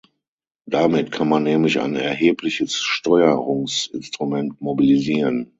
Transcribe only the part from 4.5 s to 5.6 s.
mobilisieren.